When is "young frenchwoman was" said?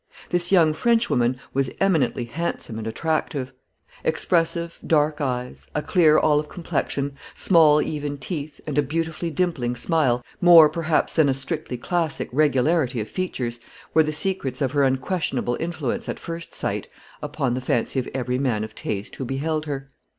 0.51-1.69